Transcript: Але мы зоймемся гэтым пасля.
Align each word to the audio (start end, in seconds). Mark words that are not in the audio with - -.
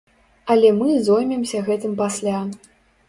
Але 0.53 0.71
мы 0.79 0.87
зоймемся 1.09 1.61
гэтым 1.69 1.93
пасля. 2.03 2.39